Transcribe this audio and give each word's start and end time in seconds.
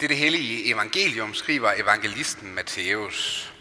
Det 0.00 0.10
det 0.10 0.18
hellige 0.18 0.70
evangelium 0.72 1.34
skriver 1.34 1.72
evangelisten 1.76 2.54
Matthæus. 2.54 3.52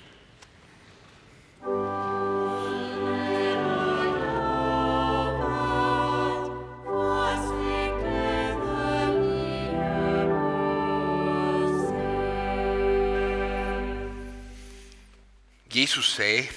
Jesus 15.75 16.13
sagde, 16.13 16.47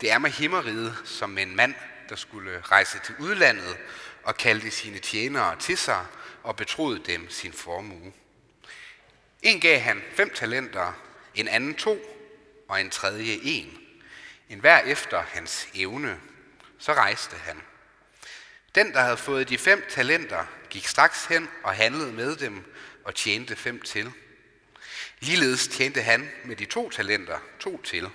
det 0.00 0.12
er 0.12 0.18
med 0.18 0.30
himmeriget 0.30 0.96
som 1.04 1.38
en 1.38 1.56
mand, 1.56 1.74
der 2.08 2.16
skulle 2.16 2.60
rejse 2.60 2.98
til 3.04 3.14
udlandet 3.18 3.76
og 4.24 4.36
kaldte 4.36 4.70
sine 4.70 4.98
tjenere 4.98 5.56
til 5.58 5.78
sig 5.78 6.06
og 6.42 6.56
betroede 6.56 7.00
dem 7.06 7.30
sin 7.30 7.52
formue. 7.52 8.12
En 9.42 9.60
gav 9.60 9.80
han 9.80 10.02
fem 10.14 10.30
talenter, 10.34 10.92
en 11.34 11.48
anden 11.48 11.74
to, 11.74 11.98
og 12.68 12.80
en 12.80 12.90
tredje 12.90 13.38
en. 13.42 13.78
En 14.48 14.58
hver 14.58 14.78
efter 14.78 15.22
hans 15.22 15.68
evne. 15.74 16.20
Så 16.78 16.92
rejste 16.92 17.36
han. 17.36 17.62
Den, 18.74 18.92
der 18.92 19.00
havde 19.00 19.16
fået 19.16 19.48
de 19.48 19.58
fem 19.58 19.84
talenter, 19.90 20.44
gik 20.70 20.86
straks 20.86 21.24
hen 21.24 21.48
og 21.62 21.74
handlede 21.74 22.12
med 22.12 22.36
dem 22.36 22.74
og 23.04 23.14
tjente 23.14 23.56
fem 23.56 23.80
til. 23.80 24.12
Ligeledes 25.20 25.68
tjente 25.68 26.02
han 26.02 26.30
med 26.44 26.56
de 26.56 26.64
to 26.64 26.90
talenter 26.90 27.38
to 27.60 27.82
til. 27.82 28.10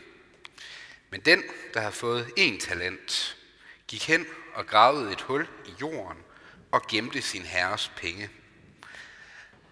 Men 1.10 1.22
den, 1.22 1.44
der 1.74 1.80
havde 1.80 1.94
fået 1.94 2.32
en 2.38 2.60
talent, 2.60 3.38
gik 3.88 4.08
hen 4.08 4.26
og 4.54 4.68
gravede 4.68 5.12
et 5.12 5.22
hul 5.22 5.48
i 5.66 5.74
jorden 5.82 6.18
og 6.72 6.88
gemte 6.88 7.22
sin 7.22 7.44
herres 7.44 7.92
penge. 7.98 8.30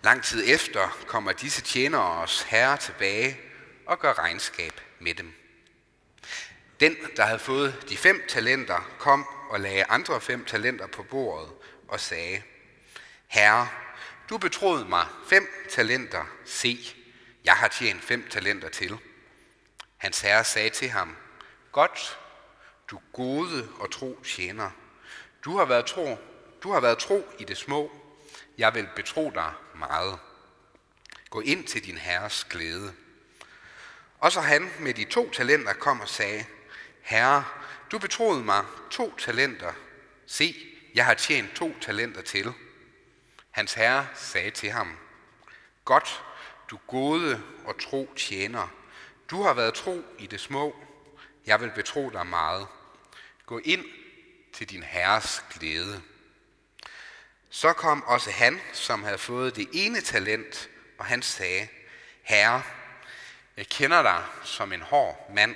Lang 0.06 0.24
tid 0.24 0.44
efter 0.54 0.98
kommer 1.08 1.32
disse 1.32 1.62
tjenere 1.62 2.22
os 2.22 2.42
herre 2.42 2.78
tilbage 2.78 3.40
og 3.86 4.00
gør 4.00 4.20
regnskab 4.20 4.82
med 5.00 5.16
dem. 5.16 5.34
Den, 6.80 6.96
der 7.18 7.24
havde 7.26 7.40
fået 7.40 7.86
de 7.90 7.98
fem 7.98 8.22
talenter, 8.30 8.90
kom 9.00 9.28
og 9.50 9.60
lagde 9.60 9.84
andre 9.84 10.22
fem 10.22 10.46
talenter 10.46 10.88
på 10.88 11.04
bordet 11.04 11.50
og 11.88 12.00
sagde, 12.00 12.42
Herre, 13.28 13.68
du 14.30 14.38
betroede 14.38 14.86
mig 14.86 15.06
fem 15.28 15.48
talenter. 15.70 16.26
Se, 16.46 16.80
jeg 17.46 17.54
har 17.54 17.68
tjent 17.68 18.04
fem 18.04 18.28
talenter 18.30 18.70
til. 18.70 18.98
Hans 19.98 20.22
herre 20.22 20.44
sagde 20.44 20.70
til 20.70 20.90
ham, 20.90 21.16
Godt, 21.72 22.20
du 22.88 23.00
gode 23.14 23.70
og 23.80 23.92
tro 23.92 24.20
tjener. 24.24 24.70
Du 25.46 25.58
har 25.58 25.66
været 25.66 25.86
tro, 25.86 26.18
du 26.64 26.72
har 26.72 26.80
været 26.80 26.98
tro 26.98 27.28
i 27.40 27.44
det 27.44 27.58
små. 27.58 28.05
Jeg 28.58 28.76
vil 28.76 28.90
betro 28.96 29.32
dig 29.36 29.54
meget. 29.76 30.20
Gå 31.30 31.42
ind 31.42 31.68
til 31.68 31.86
din 31.86 31.98
herres 31.98 32.44
glæde. 32.44 32.94
Og 34.20 34.32
så 34.32 34.42
han 34.42 34.72
med 34.80 34.94
de 34.94 35.06
to 35.06 35.30
talenter 35.30 35.74
kom 35.74 36.02
og 36.02 36.10
sagde, 36.10 36.46
Herre, 37.02 37.46
du 37.92 38.00
betroede 38.00 38.44
mig 38.44 38.66
to 38.92 39.18
talenter. 39.18 39.74
Se, 40.26 40.56
jeg 40.96 41.06
har 41.06 41.14
tjent 41.14 41.56
to 41.56 41.76
talenter 41.82 42.22
til. 42.22 42.54
Hans 43.52 43.74
herre 43.74 44.08
sagde 44.16 44.52
til 44.52 44.70
ham, 44.70 44.98
Godt, 45.86 46.24
du 46.70 46.80
gode 46.88 47.44
og 47.66 47.80
tro 47.80 48.14
tjener. 48.16 48.68
Du 49.30 49.42
har 49.42 49.54
været 49.54 49.74
tro 49.74 50.04
i 50.20 50.28
det 50.28 50.40
små. 50.40 50.76
Jeg 51.46 51.62
vil 51.62 51.72
betro 51.76 52.10
dig 52.10 52.28
meget. 52.28 52.68
Gå 53.46 53.60
ind 53.64 53.86
til 54.54 54.70
din 54.70 54.84
herres 54.84 55.44
glæde. 55.54 56.02
Så 57.56 57.74
kom 57.74 58.04
også 58.04 58.32
han, 58.32 58.62
som 58.74 59.04
havde 59.04 59.18
fået 59.18 59.56
det 59.56 59.70
ene 59.74 60.02
talent, 60.02 60.70
og 60.98 61.06
han 61.06 61.22
sagde, 61.22 61.68
Herre, 62.22 62.64
jeg 63.58 63.68
kender 63.70 64.02
dig 64.02 64.24
som 64.44 64.74
en 64.74 64.82
hård 64.82 65.32
mand, 65.34 65.56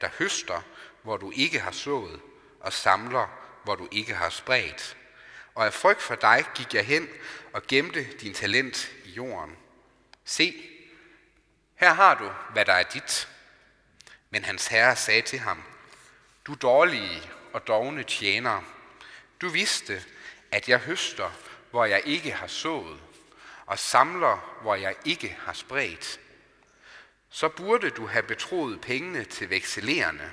der 0.00 0.08
høster, 0.18 0.62
hvor 1.02 1.16
du 1.16 1.32
ikke 1.36 1.60
har 1.60 1.72
sået, 1.72 2.20
og 2.60 2.72
samler, 2.72 3.26
hvor 3.64 3.74
du 3.74 3.88
ikke 3.90 4.14
har 4.14 4.30
spredt. 4.30 4.96
Og 5.54 5.66
af 5.66 5.72
frygt 5.72 6.02
for 6.02 6.14
dig 6.14 6.44
gik 6.54 6.74
jeg 6.74 6.86
hen 6.86 7.08
og 7.52 7.62
gemte 7.66 8.04
din 8.20 8.34
talent 8.34 8.92
i 9.04 9.10
jorden. 9.10 9.56
Se, 10.24 10.70
her 11.74 11.94
har 11.94 12.14
du, 12.14 12.32
hvad 12.52 12.64
der 12.64 12.72
er 12.72 12.82
dit. 12.82 13.28
Men 14.30 14.44
hans 14.44 14.66
herre 14.66 14.96
sagde 14.96 15.22
til 15.22 15.38
ham, 15.38 15.62
du 16.46 16.54
dårlige 16.54 17.30
og 17.52 17.66
dogne 17.66 18.02
tjener, 18.02 18.62
du 19.40 19.48
vidste, 19.48 20.02
at 20.52 20.68
jeg 20.68 20.78
høster, 20.78 21.30
hvor 21.70 21.84
jeg 21.84 22.02
ikke 22.04 22.32
har 22.32 22.46
sået, 22.46 23.00
og 23.66 23.78
samler, 23.78 24.58
hvor 24.62 24.74
jeg 24.74 24.94
ikke 25.04 25.36
har 25.44 25.52
spredt. 25.52 26.20
Så 27.30 27.48
burde 27.48 27.90
du 27.90 28.06
have 28.06 28.22
betroet 28.22 28.80
pengene 28.80 29.24
til 29.24 29.50
vekselerende, 29.50 30.30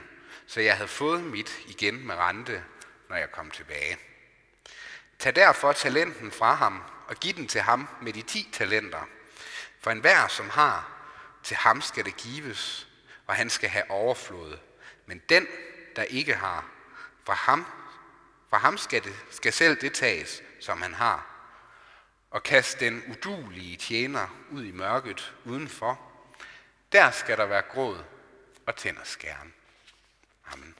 så 0.47 0.61
jeg 0.61 0.75
havde 0.75 0.87
fået 0.87 1.23
mit 1.23 1.59
igen 1.67 2.07
med 2.07 2.15
rente, 2.15 2.63
når 3.09 3.15
jeg 3.15 3.31
kom 3.31 3.51
tilbage. 3.51 3.97
Tag 5.19 5.35
derfor 5.35 5.71
talenten 5.71 6.31
fra 6.31 6.53
ham 6.53 6.83
og 7.07 7.15
giv 7.15 7.33
den 7.33 7.47
til 7.47 7.61
ham 7.61 7.87
med 8.01 8.13
de 8.13 8.21
ti 8.21 8.49
talenter. 8.53 9.07
For 9.79 9.91
enhver, 9.91 10.27
som 10.27 10.49
har, 10.49 10.91
til 11.43 11.57
ham 11.57 11.81
skal 11.81 12.05
det 12.05 12.17
gives, 12.17 12.87
og 13.27 13.35
han 13.35 13.49
skal 13.49 13.69
have 13.69 13.91
overflod. 13.91 14.57
Men 15.05 15.21
den, 15.29 15.47
der 15.95 16.03
ikke 16.03 16.33
har, 16.33 16.65
fra 17.25 17.33
ham, 17.33 17.65
fra 18.49 18.57
ham 18.57 18.77
skal, 18.77 19.03
det, 19.03 19.15
skal 19.31 19.53
selv 19.53 19.81
det 19.81 19.93
tages, 19.93 20.43
som 20.59 20.81
han 20.81 20.93
har. 20.93 21.33
Og 22.31 22.43
kast 22.43 22.79
den 22.79 23.03
udulige 23.11 23.77
tjener 23.77 24.27
ud 24.51 24.63
i 24.63 24.71
mørket 24.71 25.33
udenfor. 25.45 26.01
Der 26.91 27.11
skal 27.11 27.37
der 27.37 27.45
være 27.45 27.61
gråd 27.61 28.03
og 28.65 28.75
tænderskæren. 28.75 29.53
Amen. 30.53 30.75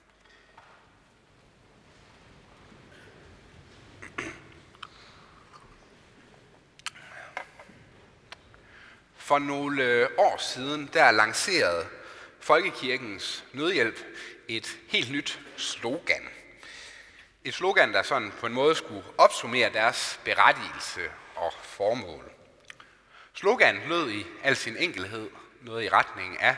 For 9.16 9.38
nogle 9.38 10.08
år 10.18 10.38
siden, 10.38 10.90
der 10.92 11.10
lancerede 11.10 11.86
Folkekirkens 12.40 13.44
Nødhjælp 13.52 13.98
et 14.48 14.78
helt 14.88 15.10
nyt 15.10 15.40
slogan. 15.56 16.28
Et 17.48 17.54
slogan, 17.54 17.92
der 17.92 18.02
sådan 18.02 18.32
på 18.40 18.46
en 18.46 18.52
måde 18.52 18.74
skulle 18.74 19.04
opsummere 19.18 19.72
deres 19.72 20.20
berettigelse 20.24 21.10
og 21.36 21.52
formål. 21.62 22.32
Sloganet 23.34 23.88
lød 23.88 24.10
i 24.10 24.26
al 24.42 24.56
sin 24.56 24.76
enkelhed 24.76 25.30
noget 25.60 25.84
i 25.84 25.88
retning 25.88 26.40
af, 26.40 26.56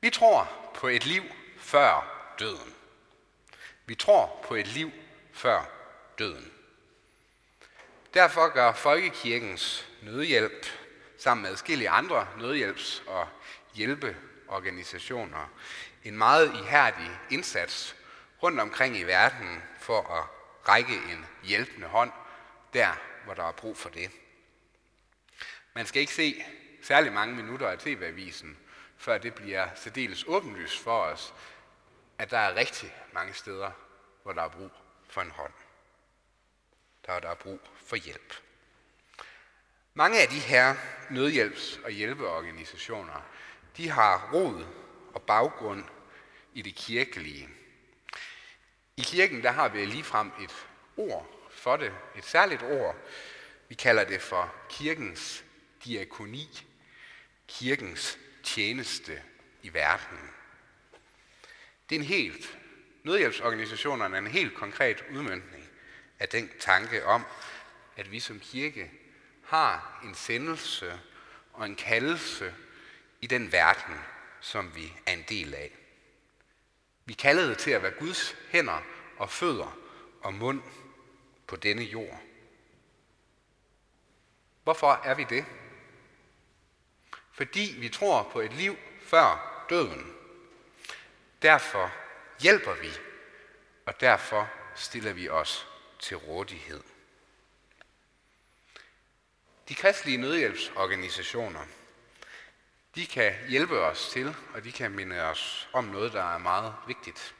vi 0.00 0.10
tror 0.10 0.50
på 0.74 0.88
et 0.88 1.06
liv 1.06 1.22
før 1.58 2.06
døden. 2.38 2.74
Vi 3.86 3.94
tror 3.94 4.44
på 4.48 4.54
et 4.54 4.66
liv 4.66 4.90
før 5.32 5.64
døden. 6.18 6.52
Derfor 8.14 8.48
gør 8.48 8.72
Folkekirkens 8.72 9.86
Nødhjælp 10.02 10.66
sammen 11.18 11.42
med 11.42 11.50
forskellige 11.50 11.90
andre 11.90 12.28
nødhjælps- 12.38 13.02
og 13.06 13.28
hjælpeorganisationer 13.74 15.50
en 16.04 16.18
meget 16.18 16.54
ihærdig 16.54 17.10
indsats 17.30 17.96
rundt 18.46 18.60
omkring 18.60 18.96
i 18.96 19.02
verden 19.02 19.62
for 19.78 20.00
at 20.00 20.24
række 20.68 20.94
en 20.94 21.26
hjælpende 21.42 21.86
hånd 21.86 22.12
der, 22.72 22.92
hvor 23.24 23.34
der 23.34 23.44
er 23.44 23.52
brug 23.52 23.76
for 23.76 23.88
det. 23.88 24.10
Man 25.74 25.86
skal 25.86 26.00
ikke 26.00 26.14
se 26.14 26.44
særlig 26.82 27.12
mange 27.12 27.34
minutter 27.34 27.68
af 27.68 27.78
TV-avisen, 27.78 28.58
før 28.96 29.18
det 29.18 29.34
bliver 29.34 29.68
særdeles 29.74 30.24
åbenlyst 30.28 30.82
for 30.82 31.00
os, 31.00 31.34
at 32.18 32.30
der 32.30 32.38
er 32.38 32.54
rigtig 32.54 32.94
mange 33.12 33.34
steder, 33.34 33.70
hvor 34.22 34.32
der 34.32 34.42
er 34.42 34.48
brug 34.48 34.70
for 35.08 35.20
en 35.20 35.30
hånd. 35.30 35.52
Der 37.06 37.12
er 37.12 37.20
der 37.20 37.28
er 37.28 37.34
brug 37.34 37.60
for 37.86 37.96
hjælp. 37.96 38.34
Mange 39.94 40.22
af 40.22 40.28
de 40.28 40.38
her 40.40 40.74
nødhjælps- 41.10 41.84
og 41.84 41.90
hjælpeorganisationer, 41.90 43.26
de 43.76 43.90
har 43.90 44.30
rod 44.32 44.66
og 45.14 45.22
baggrund 45.22 45.84
i 46.54 46.62
det 46.62 46.74
kirkelige. 46.74 47.48
I 48.96 49.02
kirken 49.02 49.42
der 49.42 49.50
har 49.50 49.68
vi 49.68 49.84
ligefrem 49.84 50.30
et 50.40 50.66
ord 50.96 51.48
for 51.50 51.76
det, 51.76 51.92
et 52.16 52.24
særligt 52.24 52.62
ord. 52.62 52.96
Vi 53.68 53.74
kalder 53.74 54.04
det 54.04 54.22
for 54.22 54.54
kirkens 54.68 55.44
diakoni, 55.84 56.64
kirkens 57.48 58.18
tjeneste 58.42 59.22
i 59.62 59.74
verden. 59.74 60.18
Det 61.88 61.96
er 61.96 62.00
en 62.00 62.06
helt, 62.06 62.58
nødhjælpsorganisationerne 63.04 64.16
er 64.16 64.20
en 64.20 64.26
helt 64.26 64.54
konkret 64.54 65.04
udmyndning 65.10 65.68
af 66.18 66.28
den 66.28 66.50
tanke 66.60 67.04
om, 67.04 67.24
at 67.96 68.10
vi 68.10 68.20
som 68.20 68.40
kirke 68.40 68.90
har 69.44 70.00
en 70.04 70.14
sendelse 70.14 71.00
og 71.52 71.66
en 71.66 71.76
kaldelse 71.76 72.54
i 73.20 73.26
den 73.26 73.52
verden, 73.52 73.94
som 74.40 74.76
vi 74.76 74.92
er 75.06 75.12
en 75.12 75.24
del 75.28 75.54
af. 75.54 75.70
Vi 77.06 77.14
kaldede 77.14 77.54
til 77.54 77.70
at 77.70 77.82
være 77.82 77.92
Guds 77.98 78.36
hænder 78.48 78.82
og 79.16 79.30
fødder 79.30 79.78
og 80.20 80.34
mund 80.34 80.62
på 81.46 81.56
denne 81.56 81.82
jord. 81.82 82.20
Hvorfor 84.64 85.00
er 85.04 85.14
vi 85.14 85.24
det? 85.24 85.44
Fordi 87.32 87.74
vi 87.78 87.88
tror 87.88 88.22
på 88.32 88.40
et 88.40 88.52
liv 88.52 88.76
før 89.02 89.66
døden. 89.70 90.12
Derfor 91.42 91.92
hjælper 92.40 92.74
vi, 92.74 92.88
og 93.86 94.00
derfor 94.00 94.50
stiller 94.74 95.12
vi 95.12 95.28
os 95.28 95.66
til 95.98 96.16
rådighed. 96.16 96.82
De 99.68 99.74
kristelige 99.74 100.18
nødhjælpsorganisationer, 100.18 101.66
de 102.96 103.06
kan 103.06 103.34
hjælpe 103.48 103.80
os 103.80 104.08
til, 104.08 104.36
og 104.54 104.64
de 104.64 104.72
kan 104.72 104.90
minde 104.90 105.22
os 105.22 105.68
om 105.72 105.84
noget, 105.84 106.12
der 106.12 106.34
er 106.34 106.38
meget 106.38 106.74
vigtigt. 106.86 107.34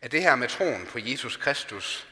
At 0.00 0.12
det 0.12 0.22
her 0.22 0.36
med 0.36 0.48
troen 0.48 0.86
på 0.86 0.98
Jesus 0.98 1.36
Kristus 1.36 2.08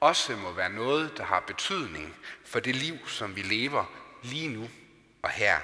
også 0.00 0.36
må 0.36 0.52
være 0.52 0.70
noget, 0.70 1.16
der 1.16 1.24
har 1.24 1.40
betydning 1.40 2.16
for 2.44 2.60
det 2.60 2.76
liv, 2.76 3.08
som 3.08 3.36
vi 3.36 3.42
lever 3.42 3.84
lige 4.22 4.48
nu 4.48 4.70
og 5.22 5.30
her. 5.30 5.60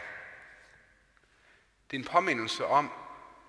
Det 1.91 1.97
er 1.97 2.01
en 2.01 2.09
påmindelse 2.09 2.67
om, 2.67 2.93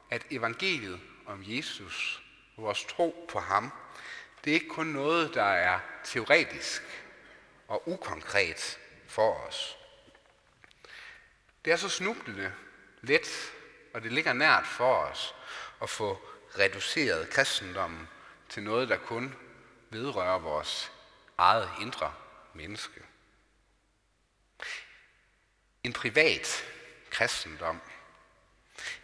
at 0.10 0.26
evangeliet 0.32 1.00
om 1.26 1.44
Jesus, 1.48 2.24
vores 2.58 2.84
tro 2.84 3.28
på 3.30 3.40
ham, 3.40 3.72
det 4.44 4.52
er 4.52 4.54
ikke 4.54 4.70
kun 4.70 4.88
noget, 4.88 5.34
der 5.34 5.44
er 5.44 5.80
teoretisk 6.04 6.82
og 7.68 7.90
ukonkret 7.90 8.80
for 9.08 9.48
os. 9.48 9.78
Det 11.66 11.74
er 11.74 11.78
så 11.78 11.90
snublende 11.90 12.54
let, 13.02 13.54
og 13.94 14.04
det 14.04 14.12
ligger 14.12 14.34
nært 14.34 14.68
for 14.68 14.96
os 14.96 15.36
at 15.82 15.90
få 15.90 16.30
reduceret 16.60 17.30
kristendommen 17.30 18.10
til 18.50 18.64
noget, 18.64 18.90
der 18.90 18.98
kun 18.98 19.36
vedrører 19.90 20.40
vores 20.40 20.92
eget 21.38 21.70
indre 21.82 22.14
menneske. 22.54 23.02
En 25.84 25.94
privat 25.94 26.66
kristendom. 27.10 27.82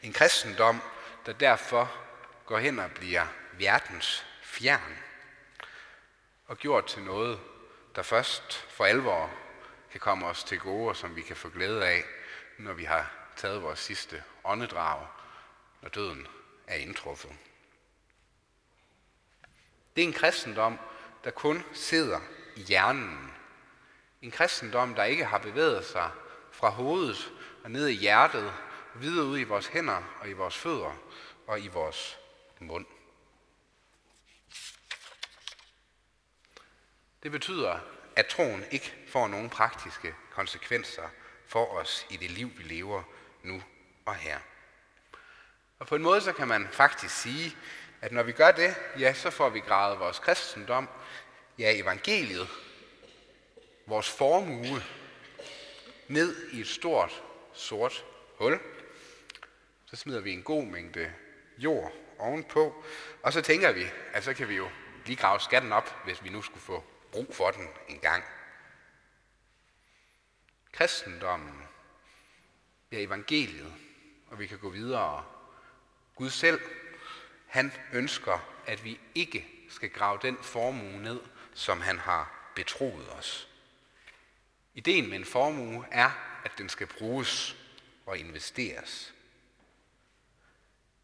En 0.01 0.13
kristendom, 0.13 0.81
der 1.25 1.33
derfor 1.33 1.91
går 2.45 2.57
hen 2.57 2.79
og 2.79 2.91
bliver 2.91 3.27
verdens 3.53 4.25
fjern 4.43 4.97
og 6.47 6.57
gjort 6.57 6.85
til 6.85 7.01
noget, 7.01 7.39
der 7.95 8.03
først 8.03 8.53
for 8.53 8.85
alvor 8.85 9.31
kan 9.91 9.99
komme 9.99 10.27
os 10.27 10.43
til 10.43 10.59
gode, 10.59 10.89
og 10.89 10.95
som 10.95 11.15
vi 11.15 11.21
kan 11.21 11.35
få 11.35 11.49
glæde 11.49 11.85
af, 11.85 12.03
når 12.57 12.73
vi 12.73 12.83
har 12.83 13.24
taget 13.35 13.61
vores 13.61 13.79
sidste 13.79 14.23
åndedrag, 14.43 15.07
når 15.81 15.89
døden 15.89 16.27
er 16.67 16.75
indtruffet. 16.75 17.31
Det 19.95 20.03
er 20.03 20.07
en 20.07 20.13
kristendom, 20.13 20.79
der 21.23 21.31
kun 21.31 21.63
sidder 21.73 22.19
i 22.55 22.61
hjernen. 22.61 23.33
En 24.21 24.31
kristendom, 24.31 24.95
der 24.95 25.03
ikke 25.03 25.25
har 25.25 25.37
bevæget 25.37 25.85
sig 25.85 26.11
fra 26.51 26.69
hovedet 26.69 27.33
og 27.63 27.71
ned 27.71 27.87
i 27.87 27.93
hjertet, 27.93 28.53
videre 28.95 29.25
ud 29.25 29.39
i 29.39 29.43
vores 29.43 29.67
hænder 29.67 30.03
og 30.19 30.29
i 30.29 30.33
vores 30.33 30.57
fødder 30.57 30.95
og 31.47 31.59
i 31.59 31.67
vores 31.67 32.17
mund. 32.59 32.85
Det 37.23 37.31
betyder, 37.31 37.79
at 38.15 38.25
troen 38.25 38.65
ikke 38.71 38.95
får 39.07 39.27
nogen 39.27 39.49
praktiske 39.49 40.15
konsekvenser 40.31 41.09
for 41.47 41.65
os 41.65 42.07
i 42.09 42.17
det 42.17 42.31
liv, 42.31 42.51
vi 42.57 42.63
lever 42.63 43.03
nu 43.45 43.63
og 44.05 44.15
her. 44.15 44.39
Og 45.79 45.87
på 45.87 45.95
en 45.95 46.01
måde 46.01 46.21
så 46.21 46.33
kan 46.33 46.47
man 46.47 46.67
faktisk 46.71 47.21
sige, 47.21 47.57
at 48.01 48.11
når 48.11 48.23
vi 48.23 48.31
gør 48.31 48.51
det, 48.51 48.75
ja, 48.99 49.13
så 49.13 49.29
får 49.29 49.49
vi 49.49 49.59
gravet 49.59 49.99
vores 49.99 50.19
kristendom, 50.19 50.89
ja, 51.57 51.79
evangeliet, 51.81 52.47
vores 53.87 54.09
formue, 54.09 54.83
ned 56.07 56.51
i 56.51 56.61
et 56.61 56.67
stort, 56.67 57.23
sort 57.53 58.05
hul. 58.37 58.59
Så 59.85 59.95
smider 59.95 60.21
vi 60.21 60.31
en 60.31 60.43
god 60.43 60.63
mængde 60.63 61.13
jord 61.57 61.93
ovenpå, 62.19 62.83
og 63.23 63.33
så 63.33 63.41
tænker 63.41 63.71
vi, 63.71 63.85
at 64.13 64.23
så 64.23 64.33
kan 64.33 64.49
vi 64.49 64.55
jo 64.55 64.69
lige 65.05 65.15
grave 65.15 65.39
skatten 65.39 65.71
op, 65.71 66.03
hvis 66.03 66.23
vi 66.23 66.29
nu 66.29 66.41
skulle 66.41 66.61
få 66.63 66.83
brug 67.11 67.35
for 67.35 67.51
den 67.51 67.67
en 67.87 67.99
gang. 67.99 68.23
Kristendommen, 70.71 71.61
ja 72.91 73.01
evangeliet, 73.01 73.73
og 74.27 74.39
vi 74.39 74.47
kan 74.47 74.59
gå 74.59 74.69
videre. 74.69 75.25
Gud 76.15 76.29
selv, 76.29 76.61
han 77.47 77.71
ønsker, 77.93 78.39
at 78.65 78.83
vi 78.83 78.99
ikke 79.15 79.47
skal 79.69 79.89
grave 79.89 80.19
den 80.21 80.37
formue 80.37 81.01
ned, 81.01 81.19
som 81.53 81.81
han 81.81 81.99
har 81.99 82.51
betroet 82.55 83.09
os. 83.09 83.49
Ideen 84.73 85.09
med 85.09 85.17
en 85.17 85.25
formue 85.25 85.85
er, 85.91 86.11
at 86.43 86.51
den 86.57 86.69
skal 86.69 86.87
bruges 86.87 87.55
og 88.05 88.17
investeres. 88.17 89.13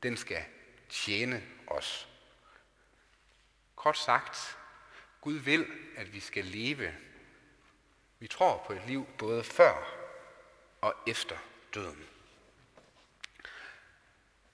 Den 0.04 0.18
skal 0.18 0.44
tjene 0.90 1.44
os. 1.68 2.08
Kort 3.76 3.98
sagt, 3.98 4.58
Gud 5.22 5.34
vil, 5.34 5.68
at 5.96 6.14
vi 6.14 6.20
skal 6.20 6.46
leve. 6.46 6.96
Vi 8.20 8.28
tror 8.28 8.64
på 8.68 8.74
et 8.74 8.88
liv 8.88 9.08
både 9.18 9.44
før 9.44 9.98
og 10.82 10.96
efter 11.08 11.38
døden. 11.74 12.06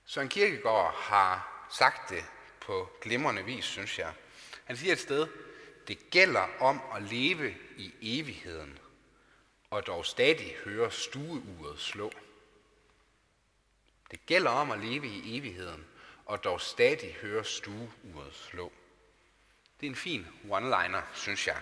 Søren 0.06 0.30
Kierkegaard 0.30 0.96
har 0.96 1.66
sagt 1.72 2.10
det 2.10 2.26
på 2.60 2.90
glimrende 3.02 3.46
vis, 3.46 3.66
synes 3.66 4.00
jeg. 4.00 4.14
Han 4.66 4.78
siger 4.78 4.94
et 4.94 5.00
sted, 5.00 5.28
det 5.88 6.10
gælder 6.10 6.48
om 6.60 6.82
at 6.96 7.04
leve 7.04 7.56
i 7.78 7.94
evigheden, 8.02 8.80
og 9.70 9.88
dog 9.88 10.06
stadig 10.06 10.58
høre 10.66 10.92
stueuret 10.92 11.80
slå. 11.80 12.12
Det 14.12 14.26
gælder 14.26 14.52
om 14.52 14.72
at 14.72 14.80
leve 14.80 15.08
i 15.08 15.38
evigheden, 15.38 15.86
og 16.26 16.44
dog 16.44 16.62
stadig 16.62 17.18
høre 17.22 17.46
stueuret 17.46 18.36
slå. 18.36 18.72
Det 19.80 19.86
er 19.86 19.90
en 19.90 19.96
fin 19.96 20.28
one-liner, 20.50 21.02
synes 21.14 21.48
jeg, 21.48 21.62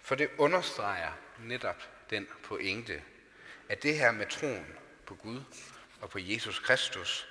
for 0.00 0.14
det 0.14 0.30
understreger 0.38 1.12
netop 1.38 2.10
den 2.10 2.28
pointe, 2.42 3.02
at 3.68 3.82
det 3.82 3.98
her 3.98 4.12
med 4.12 4.26
troen 4.26 4.66
på 5.06 5.14
Gud 5.14 5.40
og 6.00 6.10
på 6.10 6.18
Jesus 6.18 6.58
Kristus, 6.58 7.28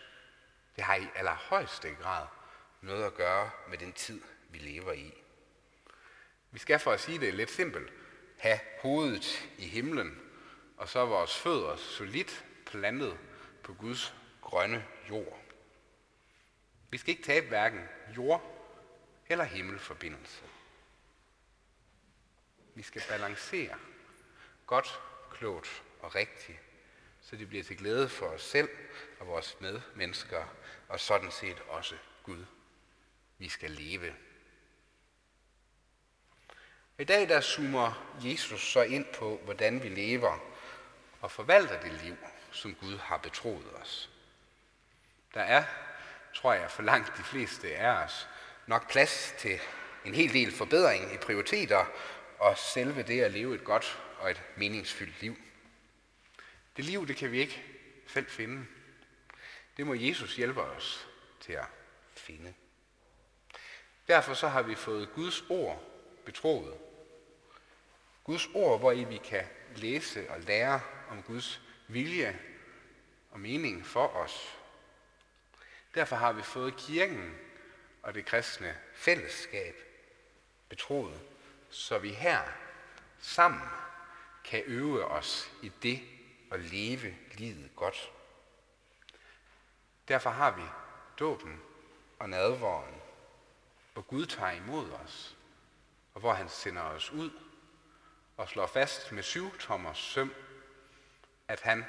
det 0.75 0.83
har 0.83 0.95
i 0.95 1.07
allerhøjeste 1.15 1.95
grad 2.01 2.27
noget 2.81 3.03
at 3.03 3.13
gøre 3.13 3.51
med 3.69 3.77
den 3.77 3.93
tid, 3.93 4.21
vi 4.49 4.57
lever 4.57 4.91
i. 4.91 5.13
Vi 6.51 6.59
skal 6.59 6.79
for 6.79 6.91
at 6.91 6.99
sige 6.99 7.19
det 7.19 7.33
lidt 7.33 7.51
simpelt, 7.51 7.93
have 8.37 8.59
hovedet 8.81 9.49
i 9.57 9.67
himlen, 9.67 10.21
og 10.77 10.89
så 10.89 11.05
vores 11.05 11.37
fødder 11.37 11.75
solidt 11.75 12.45
plantet 12.65 13.17
på 13.63 13.73
Guds 13.73 14.15
grønne 14.41 14.85
jord. 15.09 15.41
Vi 16.89 16.97
skal 16.97 17.09
ikke 17.09 17.23
tabe 17.23 17.47
hverken 17.47 17.89
jord 18.17 18.53
eller 19.29 19.43
himmelforbindelse. 19.43 20.43
Vi 22.75 22.83
skal 22.83 23.03
balancere 23.09 23.75
godt, 24.65 24.99
klogt 25.31 25.83
og 26.01 26.15
rigtigt, 26.15 26.59
så 27.21 27.35
det 27.35 27.47
bliver 27.47 27.63
til 27.63 27.77
glæde 27.77 28.09
for 28.09 28.25
os 28.25 28.41
selv 28.41 28.69
og 29.19 29.27
vores 29.27 29.57
medmennesker, 29.61 30.43
og 30.87 30.99
sådan 30.99 31.31
set 31.31 31.61
også 31.67 31.95
Gud. 32.23 32.45
Vi 33.37 33.49
skal 33.49 33.71
leve. 33.71 34.13
I 36.99 37.03
dag 37.03 37.29
der 37.29 37.41
zoomer 37.41 38.17
Jesus 38.23 38.71
så 38.71 38.81
ind 38.81 39.05
på, 39.13 39.41
hvordan 39.43 39.83
vi 39.83 39.89
lever 39.89 40.39
og 41.21 41.31
forvalter 41.31 41.81
det 41.81 41.91
liv, 41.91 42.17
som 42.51 42.75
Gud 42.75 42.97
har 42.97 43.17
betroet 43.17 43.73
os. 43.73 44.09
Der 45.33 45.41
er, 45.41 45.63
tror 46.33 46.53
jeg, 46.53 46.71
for 46.71 46.83
langt 46.83 47.17
de 47.17 47.23
fleste 47.23 47.75
af 47.75 48.03
os, 48.03 48.27
nok 48.67 48.91
plads 48.91 49.33
til 49.37 49.59
en 50.05 50.13
hel 50.13 50.33
del 50.33 50.51
forbedring 50.51 51.13
i 51.13 51.17
prioriteter 51.17 51.85
og 52.39 52.57
selve 52.57 53.03
det 53.03 53.21
at 53.21 53.31
leve 53.31 53.55
et 53.55 53.63
godt 53.63 53.99
og 54.19 54.31
et 54.31 54.41
meningsfyldt 54.55 55.21
liv. 55.21 55.37
Det 56.77 56.85
liv, 56.85 57.07
det 57.07 57.15
kan 57.17 57.31
vi 57.31 57.39
ikke 57.39 57.63
selv 58.07 58.29
finde. 58.29 58.65
Det 59.77 59.87
må 59.87 59.93
Jesus 59.93 60.35
hjælpe 60.35 60.61
os 60.61 61.07
til 61.39 61.53
at 61.53 61.65
finde. 62.13 62.53
Derfor 64.07 64.33
så 64.33 64.47
har 64.47 64.61
vi 64.61 64.75
fået 64.75 65.13
Guds 65.13 65.43
ord 65.49 65.83
betroet. 66.25 66.77
Guds 68.23 68.47
ord, 68.53 68.79
hvor 68.79 68.91
i 68.91 69.03
vi 69.03 69.17
kan 69.17 69.45
læse 69.75 70.31
og 70.31 70.39
lære 70.39 70.81
om 71.09 71.23
Guds 71.23 71.61
vilje 71.87 72.39
og 73.31 73.39
mening 73.39 73.85
for 73.85 74.07
os. 74.07 74.57
Derfor 75.95 76.15
har 76.15 76.33
vi 76.33 76.41
fået 76.41 76.77
kirken 76.77 77.35
og 78.01 78.13
det 78.13 78.25
kristne 78.25 78.77
fællesskab 78.93 79.75
betroet, 80.69 81.21
så 81.69 81.97
vi 81.97 82.09
her 82.09 82.41
sammen 83.19 83.61
kan 84.43 84.63
øve 84.65 85.05
os 85.05 85.51
i 85.61 85.71
det 85.83 86.16
at 86.51 86.59
leve 86.59 87.15
livet 87.31 87.71
godt. 87.75 88.11
Derfor 90.07 90.29
har 90.29 90.51
vi 90.51 90.63
dåben 91.19 91.61
og 92.19 92.29
nadvåren, 92.29 92.95
hvor 93.93 94.01
Gud 94.01 94.25
tager 94.25 94.51
imod 94.51 94.91
os, 94.91 95.37
og 96.13 96.19
hvor 96.19 96.33
han 96.33 96.49
sender 96.49 96.81
os 96.81 97.11
ud 97.11 97.31
og 98.37 98.49
slår 98.49 98.67
fast 98.67 99.11
med 99.11 99.23
syv 99.23 99.57
tommer 99.57 99.93
søm, 99.93 100.33
at 101.47 101.61
han 101.61 101.85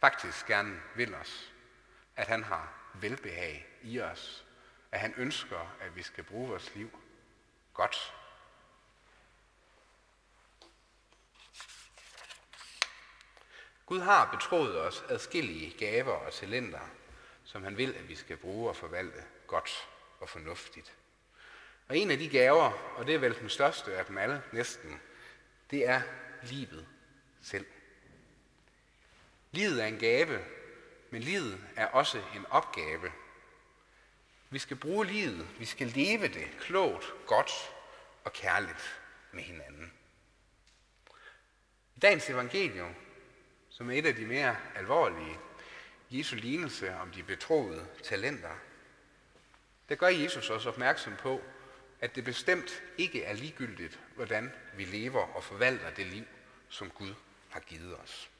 faktisk 0.00 0.46
gerne 0.46 0.80
vil 0.96 1.14
os. 1.14 1.52
At 2.16 2.26
han 2.26 2.44
har 2.44 2.90
velbehag 2.94 3.78
i 3.82 4.00
os. 4.00 4.46
At 4.92 5.00
han 5.00 5.14
ønsker, 5.16 5.76
at 5.80 5.96
vi 5.96 6.02
skal 6.02 6.24
bruge 6.24 6.48
vores 6.48 6.74
liv 6.74 7.00
godt. 7.74 8.14
Gud 13.90 14.00
har 14.00 14.30
betroet 14.32 14.80
os 14.80 15.04
adskillige 15.08 15.78
gaver 15.78 16.12
og 16.12 16.32
talenter, 16.32 16.80
som 17.44 17.64
han 17.64 17.76
vil, 17.76 17.94
at 17.94 18.08
vi 18.08 18.14
skal 18.14 18.36
bruge 18.36 18.68
og 18.68 18.76
forvalte 18.76 19.24
godt 19.46 19.88
og 20.20 20.28
fornuftigt. 20.28 20.96
Og 21.88 21.98
en 21.98 22.10
af 22.10 22.18
de 22.18 22.28
gaver, 22.28 22.72
og 22.96 23.06
det 23.06 23.14
er 23.14 23.18
vel 23.18 23.38
den 23.38 23.48
største 23.48 23.96
af 23.96 24.06
dem 24.06 24.18
alle 24.18 24.42
næsten, 24.52 25.00
det 25.70 25.88
er 25.88 26.02
livet 26.42 26.86
selv. 27.42 27.66
Livet 29.50 29.82
er 29.82 29.86
en 29.86 29.98
gave, 29.98 30.44
men 31.10 31.22
livet 31.22 31.64
er 31.76 31.86
også 31.86 32.22
en 32.36 32.46
opgave. 32.50 33.12
Vi 34.50 34.58
skal 34.58 34.76
bruge 34.76 35.06
livet, 35.06 35.48
vi 35.58 35.64
skal 35.64 35.86
leve 35.86 36.28
det 36.28 36.48
klogt, 36.60 37.14
godt 37.26 37.52
og 38.24 38.32
kærligt 38.32 39.00
med 39.32 39.42
hinanden. 39.42 39.92
I 41.96 42.00
dagens 42.00 42.30
evangelium, 42.30 42.94
som 43.80 43.90
er 43.90 43.94
et 43.98 44.06
af 44.06 44.14
de 44.14 44.26
mere 44.26 44.56
alvorlige, 44.74 45.38
Jesu 46.10 46.36
lignelse 46.36 46.94
om 46.94 47.10
de 47.10 47.22
betroede 47.22 47.86
talenter, 48.02 48.56
der 49.88 49.94
gør 49.94 50.08
Jesus 50.08 50.50
også 50.50 50.68
opmærksom 50.68 51.16
på, 51.16 51.42
at 52.00 52.14
det 52.14 52.24
bestemt 52.24 52.82
ikke 52.98 53.24
er 53.24 53.32
ligegyldigt, 53.32 53.98
hvordan 54.14 54.52
vi 54.76 54.84
lever 54.84 55.20
og 55.20 55.44
forvalter 55.44 55.90
det 55.90 56.06
liv, 56.06 56.24
som 56.68 56.90
Gud 56.90 57.14
har 57.50 57.60
givet 57.60 57.98
os. 57.98 58.30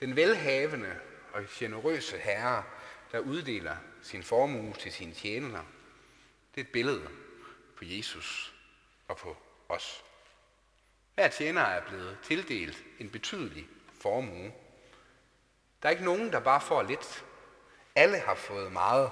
Den 0.00 0.16
velhavende 0.16 1.00
og 1.32 1.44
generøse 1.50 2.18
herre, 2.18 2.64
der 3.12 3.18
uddeler 3.18 3.76
sin 4.02 4.22
formue 4.22 4.74
til 4.74 4.92
sine 4.92 5.14
tjenere, 5.14 5.66
det 6.54 6.60
er 6.60 6.64
et 6.64 6.72
billede 6.72 7.08
på 7.76 7.84
Jesus 7.84 8.54
og 9.08 9.16
på 9.16 9.36
os. 9.68 10.04
Hver 11.14 11.28
tjener 11.28 11.62
er 11.62 11.88
blevet 11.88 12.18
tildelt 12.22 12.84
en 12.98 13.10
betydelig 13.10 13.68
formue. 14.02 14.52
Der 15.82 15.88
er 15.88 15.90
ikke 15.90 16.04
nogen, 16.04 16.32
der 16.32 16.40
bare 16.40 16.60
får 16.60 16.82
lidt. 16.82 17.24
Alle 17.94 18.18
har 18.18 18.34
fået 18.34 18.72
meget, 18.72 19.10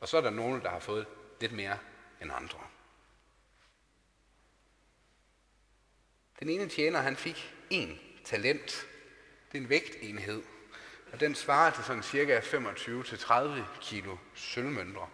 og 0.00 0.08
så 0.08 0.16
er 0.16 0.20
der 0.20 0.30
nogen, 0.30 0.62
der 0.62 0.70
har 0.70 0.78
fået 0.78 1.06
lidt 1.40 1.52
mere 1.52 1.78
end 2.20 2.32
andre. 2.32 2.58
Den 6.40 6.48
ene 6.48 6.68
tjener, 6.68 7.00
han 7.00 7.16
fik 7.16 7.54
en 7.70 8.00
talent. 8.24 8.86
Det 9.52 9.58
er 9.58 9.62
en 9.62 9.68
vægtenhed. 9.68 10.42
Og 11.12 11.20
den 11.20 11.34
svarer 11.34 11.70
til 11.70 11.84
sådan 11.84 12.02
cirka 12.02 12.40
25-30 12.40 13.80
kilo 13.80 14.16
sølvmønter. 14.34 15.10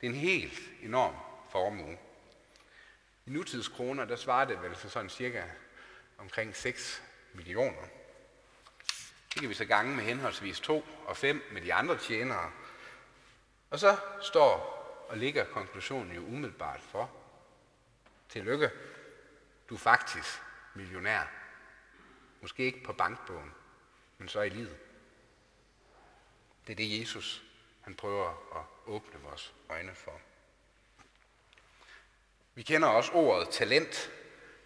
Det 0.00 0.06
er 0.06 0.10
en 0.10 0.18
helt 0.18 0.60
enorm 0.82 1.14
formue. 1.50 1.98
I 3.26 3.30
nutidskroner, 3.30 4.04
der 4.04 4.16
svarer 4.16 4.44
det 4.44 4.62
vel 4.62 4.74
til 4.74 4.90
sådan 4.90 5.10
cirka 5.10 5.42
omkring 6.18 6.56
6 6.56 7.02
millioner. 7.34 7.82
Det 9.34 9.40
kan 9.40 9.48
vi 9.48 9.54
så 9.54 9.64
gange 9.64 9.96
med 9.96 10.04
henholdsvis 10.04 10.60
2 10.60 10.84
og 11.06 11.16
5 11.16 11.42
med 11.52 11.62
de 11.62 11.74
andre 11.74 11.98
tjenere. 11.98 12.52
Og 13.70 13.78
så 13.78 13.96
står 14.22 14.74
og 15.08 15.18
ligger 15.18 15.44
konklusionen 15.44 16.12
jo 16.12 16.20
umiddelbart 16.20 16.80
for. 16.80 17.10
Tillykke, 18.28 18.70
du 19.68 19.74
er 19.74 19.78
faktisk 19.78 20.42
millionær. 20.74 21.30
Måske 22.40 22.62
ikke 22.62 22.84
på 22.84 22.92
bankbogen, 22.92 23.54
men 24.18 24.28
så 24.28 24.40
i 24.40 24.48
livet. 24.48 24.76
Det 26.66 26.72
er 26.72 26.76
det, 26.76 27.00
Jesus 27.00 27.44
han 27.84 27.94
prøver 27.94 28.28
at 28.28 28.92
åbne 28.92 29.20
vores 29.20 29.54
øjne 29.68 29.94
for. 29.94 30.20
Vi 32.54 32.62
kender 32.62 32.88
også 32.88 33.12
ordet 33.12 33.48
talent 33.48 34.10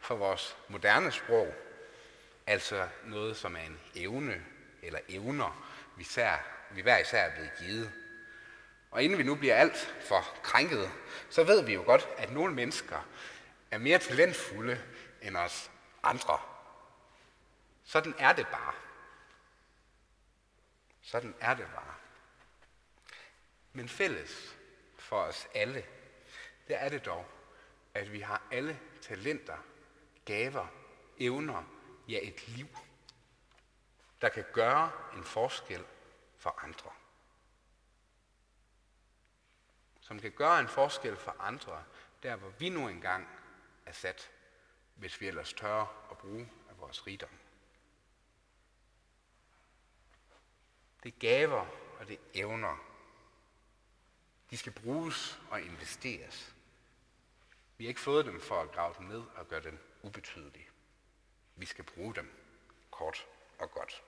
fra 0.00 0.14
vores 0.14 0.56
moderne 0.68 1.12
sprog, 1.12 1.54
altså 2.48 2.88
noget, 3.04 3.36
som 3.36 3.56
er 3.56 3.60
en 3.60 3.80
evne 3.94 4.44
eller 4.82 5.00
evner, 5.08 5.68
vi, 5.96 6.04
sær, 6.04 6.38
vi 6.70 6.80
hver 6.80 6.98
især 6.98 7.22
er 7.22 7.34
blevet 7.34 7.52
givet. 7.58 7.92
Og 8.90 9.02
inden 9.02 9.18
vi 9.18 9.22
nu 9.22 9.34
bliver 9.34 9.54
alt 9.54 9.94
for 10.00 10.20
krænket, 10.42 10.90
så 11.30 11.44
ved 11.44 11.62
vi 11.62 11.74
jo 11.74 11.82
godt, 11.82 12.08
at 12.16 12.32
nogle 12.32 12.54
mennesker 12.54 13.08
er 13.70 13.78
mere 13.78 13.98
talentfulde 13.98 14.82
end 15.22 15.36
os 15.36 15.70
andre. 16.02 16.38
Sådan 17.84 18.14
er 18.18 18.32
det 18.32 18.46
bare. 18.46 18.74
Sådan 21.02 21.34
er 21.40 21.54
det 21.54 21.66
bare. 21.74 21.94
Men 23.72 23.88
fælles 23.88 24.56
for 24.98 25.16
os 25.16 25.48
alle, 25.54 25.84
det 26.68 26.82
er 26.82 26.88
det 26.88 27.04
dog, 27.04 27.26
at 27.94 28.12
vi 28.12 28.20
har 28.20 28.42
alle 28.50 28.80
talenter, 29.00 29.56
gaver, 30.24 30.66
evner, 31.18 31.77
ja 32.08 32.18
et 32.22 32.48
liv, 32.48 32.68
der 34.20 34.28
kan 34.28 34.44
gøre 34.52 34.92
en 35.16 35.24
forskel 35.24 35.84
for 36.36 36.64
andre. 36.64 36.90
Som 40.00 40.20
kan 40.20 40.32
gøre 40.32 40.60
en 40.60 40.68
forskel 40.68 41.16
for 41.16 41.36
andre, 41.38 41.84
der 42.22 42.36
hvor 42.36 42.48
vi 42.48 42.68
nu 42.68 42.88
engang 42.88 43.28
er 43.86 43.92
sat, 43.92 44.30
hvis 44.94 45.20
vi 45.20 45.26
ellers 45.26 45.52
tør 45.52 46.08
at 46.10 46.18
bruge 46.18 46.52
af 46.68 46.78
vores 46.78 47.06
rigdom. 47.06 47.38
Det 51.02 51.14
er 51.14 51.18
gaver 51.18 51.66
og 51.98 52.08
det 52.08 52.14
er 52.14 52.22
evner. 52.34 52.76
De 54.50 54.56
skal 54.56 54.72
bruges 54.72 55.40
og 55.50 55.62
investeres. 55.62 56.54
Vi 57.76 57.84
har 57.84 57.88
ikke 57.88 58.00
fået 58.00 58.26
dem 58.26 58.40
for 58.40 58.62
at 58.62 58.72
grave 58.72 58.94
dem 58.98 59.06
ned 59.06 59.22
og 59.34 59.48
gøre 59.48 59.62
dem 59.62 59.78
ubetydelige. 60.02 60.68
Vi 61.58 61.66
skal 61.66 61.84
bruge 61.84 62.14
dem 62.14 62.30
kort 62.90 63.26
og 63.58 63.70
godt. 63.70 64.02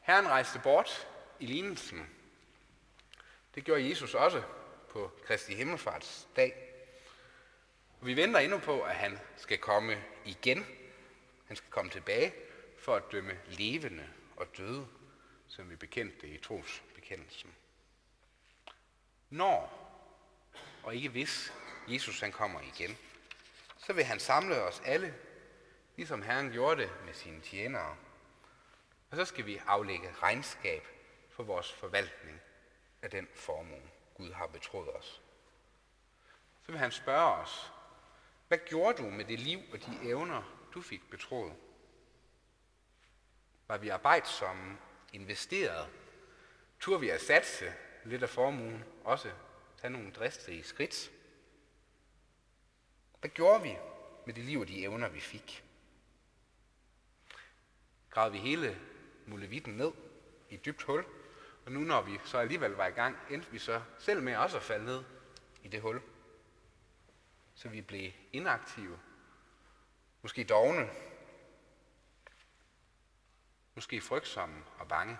Herren 0.00 0.28
rejste 0.28 0.60
bort 0.62 1.08
i 1.40 1.46
lignelsen. 1.46 2.06
Det 3.54 3.64
gjorde 3.64 3.88
Jesus 3.88 4.14
også 4.14 4.42
på 4.88 5.10
Kristi 5.24 5.54
Himmelfarts 5.54 6.28
dag. 6.36 6.66
Og 8.00 8.06
vi 8.06 8.16
venter 8.16 8.40
endnu 8.40 8.58
på, 8.58 8.82
at 8.82 8.94
han 8.94 9.18
skal 9.36 9.58
komme 9.58 10.04
igen. 10.24 10.66
Han 11.46 11.56
skal 11.56 11.70
komme 11.70 11.90
tilbage 11.90 12.34
for 12.78 12.96
at 12.96 13.02
dømme 13.12 13.38
levende 13.46 14.08
og 14.36 14.46
døde, 14.56 14.86
som 15.48 15.70
vi 15.70 15.76
bekendte 15.76 16.28
i 16.28 16.38
trosbekendelsen. 16.38 17.54
Når, 19.30 19.86
og 20.82 20.94
ikke 20.94 21.08
hvis, 21.08 21.52
Jesus 21.88 22.20
han 22.20 22.32
kommer 22.32 22.60
igen, 22.60 22.98
så 23.78 23.92
vil 23.92 24.04
han 24.04 24.20
samle 24.20 24.62
os 24.62 24.82
alle, 24.84 25.14
ligesom 26.00 26.22
Herren 26.22 26.50
gjorde 26.50 26.82
det 26.82 26.90
med 27.04 27.14
sine 27.14 27.40
tjenere. 27.40 27.96
Og 29.10 29.16
så 29.16 29.24
skal 29.24 29.46
vi 29.46 29.60
aflægge 29.66 30.12
regnskab 30.22 30.86
for 31.30 31.42
vores 31.42 31.72
forvaltning 31.72 32.40
af 33.02 33.10
den 33.10 33.28
formue, 33.34 33.82
Gud 34.14 34.32
har 34.32 34.46
betroet 34.46 34.96
os. 34.96 35.22
Så 36.62 36.72
vil 36.72 36.78
han 36.78 36.92
spørge 36.92 37.34
os, 37.34 37.72
hvad 38.48 38.58
gjorde 38.66 39.02
du 39.02 39.10
med 39.10 39.24
det 39.24 39.40
liv 39.40 39.60
og 39.72 39.78
de 39.78 39.98
evner, 40.02 40.68
du 40.74 40.82
fik 40.82 41.10
betroet? 41.10 41.54
Var 43.68 43.78
vi 43.78 43.88
arbejdsomme, 43.88 44.78
investeret? 45.12 45.88
Tur 46.80 46.98
vi 46.98 47.10
at 47.10 47.20
satse 47.20 47.72
lidt 48.04 48.22
af 48.22 48.28
formuen, 48.28 48.84
også 49.04 49.32
tage 49.80 49.90
nogle 49.90 50.12
dristige 50.12 50.64
skridt? 50.64 51.10
Hvad 53.20 53.30
gjorde 53.30 53.62
vi 53.62 53.76
med 54.26 54.34
det 54.34 54.44
liv 54.44 54.60
og 54.60 54.68
de 54.68 54.82
evner, 54.82 55.08
vi 55.08 55.20
fik? 55.20 55.64
Gravede 58.10 58.32
vi 58.32 58.38
hele 58.38 58.80
mulevitten 59.26 59.74
ned 59.74 59.92
i 60.50 60.54
et 60.54 60.64
dybt 60.64 60.82
hul, 60.82 61.04
og 61.66 61.72
nu 61.72 61.80
når 61.80 62.02
vi 62.02 62.18
så 62.24 62.38
alligevel 62.38 62.70
var 62.70 62.86
i 62.86 62.90
gang, 62.90 63.16
endte 63.30 63.50
vi 63.50 63.58
så 63.58 63.82
selv 63.98 64.22
med 64.22 64.36
også 64.36 64.56
at 64.56 64.62
falde 64.62 64.84
ned 64.84 65.04
i 65.62 65.68
det 65.68 65.80
hul. 65.80 66.02
Så 67.54 67.68
vi 67.68 67.80
blev 67.80 68.12
inaktive, 68.32 68.98
måske 70.22 70.44
dogne, 70.44 70.90
måske 73.74 74.00
frygtsomme 74.00 74.64
og 74.78 74.88
bange. 74.88 75.18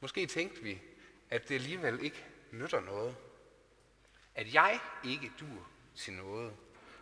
Måske 0.00 0.26
tænkte 0.26 0.62
vi, 0.62 0.82
at 1.30 1.48
det 1.48 1.54
alligevel 1.54 2.04
ikke 2.04 2.26
nytter 2.50 2.80
noget. 2.80 3.16
At 4.34 4.54
jeg 4.54 4.80
ikke 5.04 5.32
dur 5.40 5.68
til 5.94 6.12
noget, 6.12 6.56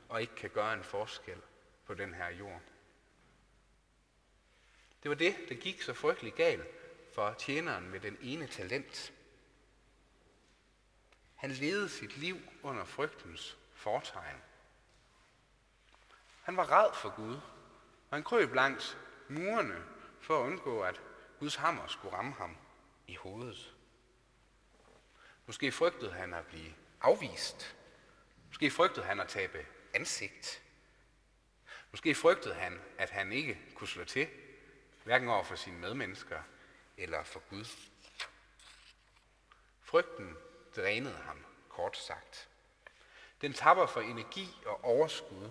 og 0.08 0.20
ikke 0.20 0.34
kan 0.34 0.50
gøre 0.50 0.74
en 0.74 0.84
forskel 0.84 1.42
på 1.86 1.94
den 1.94 2.14
her 2.14 2.28
jord. 2.28 2.60
Det 5.02 5.08
var 5.08 5.14
det, 5.14 5.36
der 5.48 5.54
gik 5.54 5.82
så 5.82 5.94
frygtelig 5.94 6.34
galt 6.34 6.66
for 7.14 7.34
tjeneren 7.38 7.90
med 7.90 8.00
den 8.00 8.18
ene 8.20 8.46
talent. 8.46 9.12
Han 11.34 11.50
levede 11.50 11.88
sit 11.88 12.16
liv 12.16 12.36
under 12.62 12.84
frygtens 12.84 13.58
fortegn. 13.74 14.36
Han 16.42 16.56
var 16.56 16.64
ræd 16.64 16.94
for 16.94 17.16
Gud, 17.16 17.34
og 18.10 18.16
han 18.16 18.22
krøb 18.22 18.54
langs 18.54 18.96
murene 19.28 19.84
for 20.20 20.40
at 20.40 20.46
undgå, 20.46 20.82
at 20.82 21.00
Guds 21.38 21.54
hammer 21.54 21.86
skulle 21.86 22.16
ramme 22.16 22.32
ham 22.32 22.56
i 23.06 23.14
hovedet. 23.14 23.74
Måske 25.46 25.72
frygtede 25.72 26.12
han 26.12 26.34
at 26.34 26.46
blive 26.46 26.74
afvist. 27.00 27.76
Måske 28.48 28.70
frygtede 28.70 29.06
han 29.06 29.20
at 29.20 29.28
tabe 29.28 29.66
ansigt. 29.94 30.63
Måske 31.94 32.14
frygtede 32.14 32.54
han, 32.54 32.80
at 32.98 33.10
han 33.10 33.32
ikke 33.32 33.60
kunne 33.74 33.88
slå 33.88 34.04
til, 34.04 34.28
hverken 35.04 35.28
over 35.28 35.44
for 35.44 35.54
sine 35.54 35.78
medmennesker 35.78 36.42
eller 36.96 37.24
for 37.24 37.42
Gud. 37.50 37.64
Frygten 39.82 40.36
drænede 40.76 41.16
ham, 41.16 41.44
kort 41.68 41.96
sagt. 41.96 42.48
Den 43.40 43.52
tapper 43.52 43.86
for 43.86 44.00
energi 44.00 44.48
og 44.66 44.84
overskud 44.84 45.50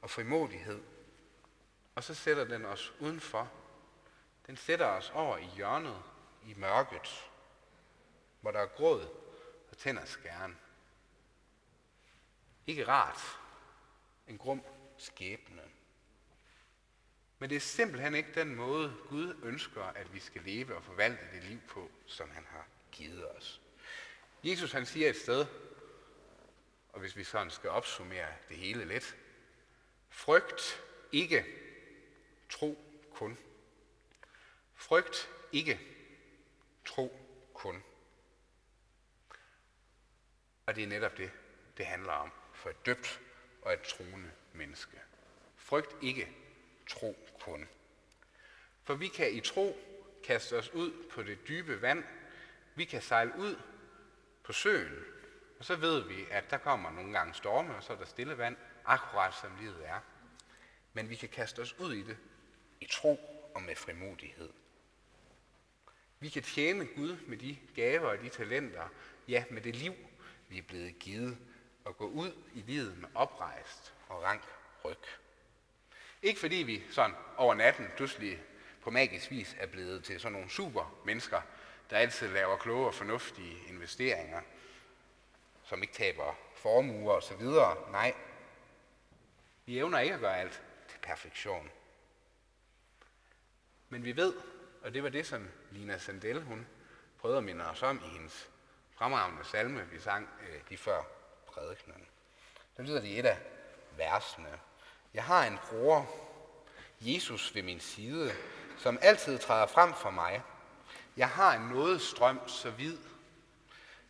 og 0.00 0.10
frimodighed. 0.10 0.82
Og 1.94 2.04
så 2.04 2.14
sætter 2.14 2.44
den 2.44 2.64
os 2.64 2.92
udenfor. 3.00 3.52
Den 4.46 4.56
sætter 4.56 4.86
os 4.86 5.10
over 5.10 5.36
i 5.36 5.46
hjørnet, 5.56 6.02
i 6.46 6.54
mørket, 6.54 7.30
hvor 8.40 8.50
der 8.50 8.60
er 8.60 8.66
gråd 8.66 9.08
og 9.70 9.78
tænder 9.78 10.04
skæren. 10.04 10.58
Ikke 12.66 12.88
rart. 12.88 13.38
En 14.28 14.38
grum 14.38 14.62
skæbne. 14.98 15.62
Men 17.38 17.50
det 17.50 17.56
er 17.56 17.60
simpelthen 17.60 18.14
ikke 18.14 18.34
den 18.34 18.54
måde, 18.54 18.96
Gud 19.08 19.36
ønsker, 19.42 19.82
at 19.82 20.14
vi 20.14 20.20
skal 20.20 20.42
leve 20.42 20.76
og 20.76 20.84
forvalte 20.84 21.22
det 21.32 21.44
liv 21.44 21.60
på, 21.68 21.90
som 22.06 22.30
han 22.30 22.46
har 22.50 22.66
givet 22.92 23.36
os. 23.36 23.60
Jesus 24.44 24.72
han 24.72 24.86
siger 24.86 25.10
et 25.10 25.16
sted, 25.16 25.46
og 26.88 27.00
hvis 27.00 27.16
vi 27.16 27.24
sådan 27.24 27.50
skal 27.50 27.70
opsummere 27.70 28.28
det 28.48 28.56
hele 28.56 28.84
lidt, 28.84 29.16
frygt 30.08 30.82
ikke, 31.12 31.44
tro 32.48 32.78
kun. 33.10 33.38
Frygt 34.74 35.30
ikke, 35.52 35.80
tro 36.84 37.20
kun. 37.54 37.84
Og 40.66 40.76
det 40.76 40.84
er 40.84 40.88
netop 40.88 41.16
det, 41.16 41.30
det 41.76 41.86
handler 41.86 42.12
om 42.12 42.32
for 42.54 42.70
et 42.70 42.86
døbt 42.86 43.20
og 43.62 43.72
et 43.72 43.82
troende 43.82 44.30
menneske. 44.56 45.00
Frygt 45.56 45.96
ikke, 46.02 46.28
tro 46.86 47.16
kun. 47.40 47.68
For 48.84 48.94
vi 48.94 49.08
kan 49.08 49.32
i 49.32 49.40
tro 49.40 49.78
kaste 50.24 50.58
os 50.58 50.70
ud 50.70 50.92
på 51.10 51.22
det 51.22 51.48
dybe 51.48 51.82
vand. 51.82 52.04
Vi 52.74 52.84
kan 52.84 53.02
sejle 53.02 53.32
ud 53.38 53.56
på 54.44 54.52
søen. 54.52 55.04
Og 55.58 55.64
så 55.64 55.76
ved 55.76 56.08
vi, 56.08 56.26
at 56.30 56.50
der 56.50 56.58
kommer 56.58 56.90
nogle 56.90 57.12
gange 57.12 57.34
storme, 57.34 57.74
og 57.74 57.82
så 57.82 57.92
er 57.92 57.96
der 57.96 58.04
stille 58.04 58.38
vand, 58.38 58.56
akkurat 58.84 59.34
som 59.34 59.56
livet 59.60 59.88
er. 59.88 60.00
Men 60.92 61.10
vi 61.10 61.14
kan 61.14 61.28
kaste 61.28 61.60
os 61.60 61.78
ud 61.78 61.94
i 61.94 62.02
det 62.02 62.16
i 62.80 62.86
tro 62.86 63.20
og 63.54 63.62
med 63.62 63.76
frimodighed. 63.76 64.50
Vi 66.20 66.28
kan 66.28 66.42
tjene 66.42 66.86
Gud 66.86 67.16
med 67.26 67.36
de 67.36 67.58
gaver 67.74 68.08
og 68.08 68.20
de 68.20 68.28
talenter, 68.28 68.88
ja, 69.28 69.44
med 69.50 69.62
det 69.62 69.76
liv, 69.76 69.94
vi 70.48 70.58
er 70.58 70.62
blevet 70.62 70.98
givet, 70.98 71.38
og 71.84 71.96
gå 71.96 72.06
ud 72.06 72.32
i 72.54 72.60
livet 72.60 72.98
med 72.98 73.08
oprejst 73.14 73.95
og 74.08 74.22
rank 74.22 74.42
ryg. 74.84 74.96
Ikke 76.22 76.40
fordi 76.40 76.56
vi 76.56 76.82
sådan 76.90 77.16
over 77.36 77.54
natten 77.54 77.90
pludselig 77.96 78.42
på 78.82 78.90
magisk 78.90 79.30
vis 79.30 79.56
er 79.58 79.66
blevet 79.66 80.04
til 80.04 80.20
sådan 80.20 80.32
nogle 80.32 80.50
super 80.50 81.00
mennesker, 81.04 81.40
der 81.90 81.96
altid 81.96 82.28
laver 82.28 82.56
kloge 82.56 82.86
og 82.86 82.94
fornuftige 82.94 83.56
investeringer, 83.68 84.40
som 85.64 85.82
ikke 85.82 85.94
taber 85.94 86.38
formuer 86.54 87.12
og 87.12 87.22
så 87.22 87.36
videre. 87.36 87.92
Nej, 87.92 88.14
vi 89.66 89.78
evner 89.78 89.98
ikke 89.98 90.14
at 90.14 90.20
gøre 90.20 90.38
alt 90.38 90.62
til 90.88 90.98
perfektion. 91.02 91.70
Men 93.88 94.04
vi 94.04 94.16
ved, 94.16 94.34
og 94.82 94.94
det 94.94 95.02
var 95.02 95.08
det, 95.08 95.26
som 95.26 95.48
Lina 95.70 95.98
Sandel, 95.98 96.42
hun 96.42 96.66
prøvede 97.18 97.38
at 97.38 97.44
minde 97.44 97.70
os 97.70 97.82
om 97.82 98.02
i 98.04 98.08
hendes 98.08 98.50
fremragende 98.92 99.44
salme, 99.44 99.88
vi 99.90 99.98
sang 99.98 100.28
øh, 100.48 100.60
lige 100.68 100.78
før 100.78 101.02
prædikenen. 101.46 102.06
Så 102.76 102.82
lyder 102.82 103.00
det 103.00 103.08
i 103.08 103.18
et 103.18 103.26
af 103.26 103.38
versene. 103.96 104.60
Jeg 105.14 105.24
har 105.24 105.44
en 105.44 105.58
bror, 105.58 106.10
Jesus 107.00 107.54
ved 107.54 107.62
min 107.62 107.80
side, 107.80 108.32
som 108.78 108.98
altid 109.02 109.38
træder 109.38 109.66
frem 109.66 109.94
for 109.94 110.10
mig. 110.10 110.42
Jeg 111.16 111.28
har 111.28 111.54
en 111.54 111.68
nådestrøm 111.68 112.48
så 112.48 112.70
vid, 112.70 112.98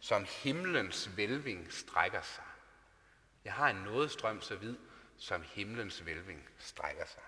som 0.00 0.26
himlens 0.28 1.16
vælving 1.16 1.72
strækker 1.72 2.22
sig. 2.22 2.44
Jeg 3.44 3.52
har 3.52 3.68
en 3.68 3.76
nådestrøm 3.76 4.42
så 4.42 4.56
vid, 4.56 4.76
som 5.18 5.42
himlens 5.42 6.06
vælving 6.06 6.48
strækker 6.58 7.06
sig. 7.06 7.22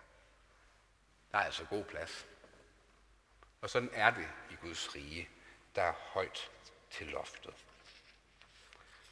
Der 1.32 1.38
er 1.38 1.42
altså 1.42 1.64
god 1.64 1.84
plads. 1.84 2.26
Og 3.60 3.70
sådan 3.70 3.90
er 3.92 4.10
det 4.10 4.28
i 4.50 4.54
Guds 4.54 4.94
rige, 4.94 5.28
der 5.74 5.82
er 5.82 5.92
højt 5.92 6.50
til 6.90 7.06
loftet. 7.06 7.54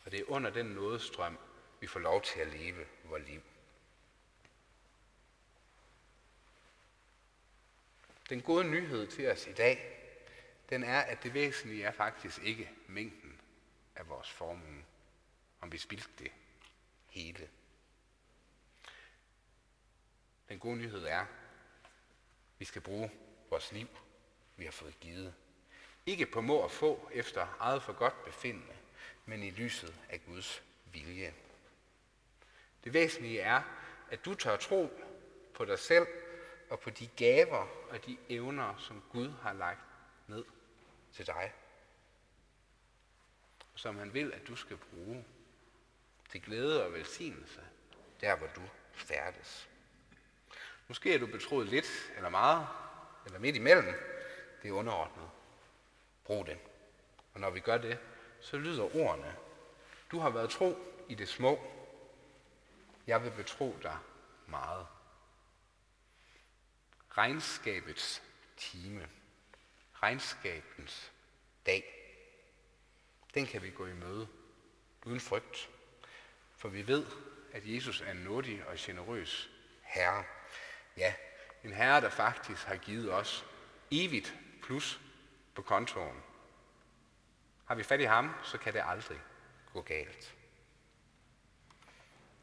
Og 0.04 0.12
det 0.12 0.20
er 0.20 0.24
under 0.30 0.50
den 0.50 0.66
nådestrøm, 0.66 1.38
vi 1.86 1.90
får 1.90 2.00
lov 2.00 2.22
til 2.22 2.40
at 2.40 2.46
leve 2.46 2.86
vores 3.04 3.28
liv. 3.28 3.42
Den 8.28 8.42
gode 8.42 8.64
nyhed 8.64 9.06
til 9.06 9.30
os 9.30 9.46
i 9.46 9.52
dag, 9.52 9.98
den 10.70 10.84
er, 10.84 11.00
at 11.00 11.22
det 11.22 11.34
væsentlige 11.34 11.84
er 11.84 11.90
faktisk 11.90 12.42
ikke 12.42 12.70
mængden 12.86 13.40
af 13.96 14.08
vores 14.08 14.30
formue, 14.30 14.84
om 15.60 15.72
vi 15.72 15.78
spildte 15.78 16.08
det 16.18 16.32
hele. 17.06 17.48
Den 20.48 20.58
gode 20.58 20.76
nyhed 20.76 21.04
er, 21.04 21.20
at 21.20 21.26
vi 22.58 22.64
skal 22.64 22.82
bruge 22.82 23.10
vores 23.50 23.72
liv, 23.72 23.88
vi 24.56 24.64
har 24.64 24.72
fået 24.72 25.00
givet. 25.00 25.34
Ikke 26.06 26.26
på 26.26 26.40
må 26.40 26.64
at 26.64 26.70
få 26.70 27.10
efter 27.12 27.56
eget 27.60 27.82
for 27.82 27.92
godt 27.92 28.24
befindende, 28.24 28.76
men 29.26 29.42
i 29.42 29.50
lyset 29.50 29.94
af 30.08 30.24
Guds 30.24 30.62
vilje. 30.92 31.34
Det 32.86 32.94
væsentlige 32.94 33.40
er, 33.40 33.62
at 34.10 34.24
du 34.24 34.34
tør 34.34 34.56
tro 34.56 34.90
på 35.54 35.64
dig 35.64 35.78
selv 35.78 36.06
og 36.70 36.80
på 36.80 36.90
de 36.90 37.06
gaver 37.06 37.66
og 37.90 38.06
de 38.06 38.18
evner, 38.28 38.74
som 38.78 39.02
Gud 39.12 39.32
har 39.42 39.52
lagt 39.52 39.80
ned 40.26 40.44
til 41.12 41.26
dig. 41.26 41.52
Som 43.74 43.98
han 43.98 44.14
vil, 44.14 44.32
at 44.32 44.48
du 44.48 44.56
skal 44.56 44.76
bruge 44.76 45.24
til 46.30 46.42
glæde 46.42 46.84
og 46.84 46.92
velsignelse, 46.92 47.60
der 48.20 48.36
hvor 48.36 48.46
du 48.46 48.62
færdes. 48.92 49.68
Måske 50.88 51.14
er 51.14 51.18
du 51.18 51.26
betroet 51.26 51.66
lidt 51.66 52.12
eller 52.16 52.28
meget, 52.28 52.66
eller 53.26 53.38
midt 53.38 53.56
imellem. 53.56 53.94
Det 54.62 54.68
er 54.68 54.72
underordnet. 54.72 55.30
Brug 56.24 56.46
det. 56.46 56.58
Og 57.34 57.40
når 57.40 57.50
vi 57.50 57.60
gør 57.60 57.78
det, 57.78 57.98
så 58.40 58.56
lyder 58.56 58.96
ordene. 58.96 59.36
Du 60.10 60.18
har 60.18 60.30
været 60.30 60.50
tro 60.50 60.78
i 61.08 61.14
det 61.14 61.28
små. 61.28 61.75
Jeg 63.06 63.22
vil 63.22 63.30
betro 63.30 63.78
dig 63.82 63.98
meget. 64.46 64.86
Regnskabets 67.10 68.22
time. 68.56 69.08
Regnskabens 69.94 71.12
dag. 71.66 71.92
Den 73.34 73.46
kan 73.46 73.62
vi 73.62 73.70
gå 73.70 73.86
i 73.86 73.92
møde 73.92 74.28
uden 75.04 75.20
frygt. 75.20 75.70
For 76.56 76.68
vi 76.68 76.86
ved, 76.86 77.06
at 77.52 77.62
Jesus 77.64 78.00
er 78.00 78.10
en 78.10 78.16
nådig 78.16 78.66
og 78.66 78.74
generøs 78.78 79.50
herre. 79.82 80.24
Ja, 80.96 81.14
en 81.64 81.72
herre, 81.72 82.00
der 82.00 82.10
faktisk 82.10 82.66
har 82.66 82.76
givet 82.76 83.12
os 83.12 83.44
evigt 83.90 84.34
plus 84.62 85.00
på 85.54 85.62
kontoen. 85.62 86.22
Har 87.64 87.74
vi 87.74 87.82
fat 87.82 88.00
i 88.00 88.04
ham, 88.04 88.34
så 88.42 88.58
kan 88.58 88.72
det 88.72 88.82
aldrig 88.86 89.20
gå 89.72 89.82
galt. 89.82 90.36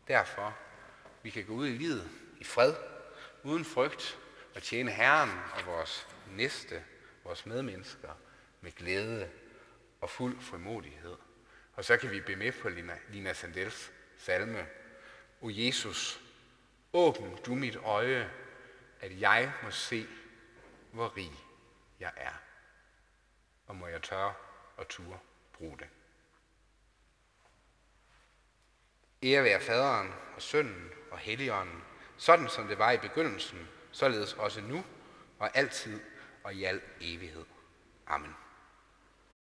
Derfor, 0.08 0.58
vi 1.24 1.30
kan 1.30 1.46
gå 1.46 1.54
ud 1.54 1.68
i 1.68 1.78
livet 1.78 2.10
i 2.38 2.44
fred, 2.44 2.76
uden 3.44 3.66
frygt, 3.66 4.20
og 4.56 4.64
tjene 4.64 4.92
Herren 4.92 5.30
og 5.54 5.66
vores 5.66 6.08
næste, 6.32 6.84
vores 7.24 7.46
medmennesker, 7.46 8.14
med 8.62 8.72
glæde 8.72 9.30
og 10.02 10.10
fuld 10.10 10.42
frimodighed. 10.42 11.16
Og 11.74 11.86
så 11.86 11.98
kan 11.98 12.12
vi 12.12 12.22
bede 12.22 12.38
med 12.38 12.52
på 12.52 12.70
Lina, 12.70 12.98
Lina 13.10 13.34
Sandels 13.34 13.92
salme. 14.18 14.68
O 15.42 15.50
Jesus, 15.50 16.22
åbn 16.94 17.38
du 17.46 17.56
mit 17.56 17.76
øje, 17.76 18.32
at 19.00 19.20
jeg 19.20 19.54
må 19.64 19.72
se, 19.72 20.08
hvor 20.92 21.18
rig 21.18 21.32
jeg 22.00 22.12
er. 22.16 22.34
Og 23.68 23.76
må 23.76 23.88
jeg 23.88 24.02
tør 24.02 24.34
og 24.78 24.88
ture 24.88 25.20
bruge 25.54 25.78
det. 25.78 25.88
Ære 29.24 29.44
være 29.44 29.60
faderen 29.60 30.14
og 30.36 30.42
sønnen 30.42 30.90
og 31.12 31.18
helligånden, 31.18 31.84
sådan 32.18 32.50
som 32.50 32.68
det 32.68 32.80
var 32.80 32.92
i 32.92 32.98
begyndelsen, 32.98 33.68
således 33.92 34.34
også 34.34 34.62
nu 34.62 34.84
og 35.40 35.58
altid 35.58 36.00
og 36.44 36.54
i 36.54 36.64
al 36.64 36.82
evighed. 37.02 37.46
Amen. 38.08 38.36